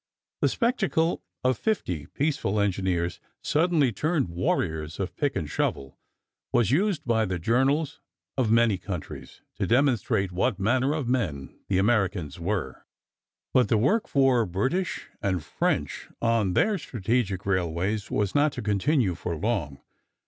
[0.41, 5.99] The spectacle of fifty peaceful engineers suddenly turned warriors of pick and shovel
[6.51, 8.01] was used by the journals
[8.35, 12.83] of many countries to demonstrate what manner of men the Americans were.
[13.53, 19.13] But the work for British and French, on their strategic railways, was not to continue
[19.13, 19.81] for long.